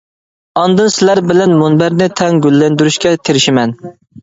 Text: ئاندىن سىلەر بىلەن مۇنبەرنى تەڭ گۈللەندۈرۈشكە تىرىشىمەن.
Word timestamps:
ئاندىن 0.61 0.89
سىلەر 0.95 1.21
بىلەن 1.33 1.53
مۇنبەرنى 1.59 2.09
تەڭ 2.23 2.41
گۈللەندۈرۈشكە 2.47 3.15
تىرىشىمەن. 3.31 3.79